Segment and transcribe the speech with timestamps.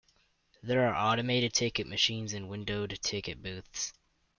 [0.63, 3.93] There are automated ticket machines and windowed ticket booths.